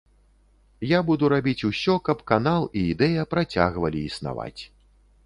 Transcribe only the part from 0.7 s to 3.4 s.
Я буду рабіць усё, каб канал і ідэя